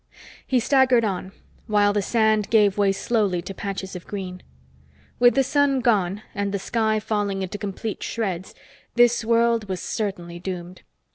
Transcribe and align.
He 0.47 0.59
staggered 0.59 1.05
on, 1.05 1.31
while 1.67 1.93
the 1.93 2.01
sand 2.01 2.49
gave 2.49 2.75
way 2.75 2.91
slowly 2.91 3.39
to 3.43 3.53
patches 3.53 3.95
of 3.95 4.07
green. 4.07 4.41
With 5.19 5.35
the 5.35 5.43
sun 5.43 5.79
gone 5.79 6.23
and 6.33 6.51
the 6.51 6.57
sky 6.57 6.99
falling 6.99 7.43
into 7.43 7.59
complete 7.59 8.01
shreds, 8.01 8.55
this 8.95 9.23
world 9.23 9.69
was 9.69 9.79
certainly 9.79 10.39
doomed. 10.39 10.81